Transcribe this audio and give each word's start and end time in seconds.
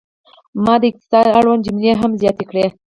ما 0.63 0.75
د 0.81 0.83
اقتصاد 0.91 1.25
اړوند 1.39 1.65
جملې 1.67 1.91
هم 2.01 2.11
زیاتې 2.21 2.43
کړې. 2.49 2.65